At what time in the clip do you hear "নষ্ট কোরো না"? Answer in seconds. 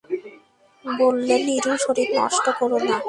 2.15-2.97